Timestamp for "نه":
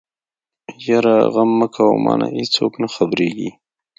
2.83-2.87